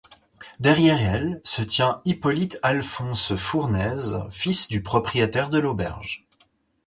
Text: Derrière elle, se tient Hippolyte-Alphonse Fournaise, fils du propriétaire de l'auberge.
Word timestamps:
Derrière 0.59 0.99
elle, 0.99 1.39
se 1.43 1.61
tient 1.61 2.01
Hippolyte-Alphonse 2.05 3.35
Fournaise, 3.35 4.19
fils 4.31 4.67
du 4.67 4.81
propriétaire 4.81 5.51
de 5.51 5.59
l'auberge. 5.59 6.25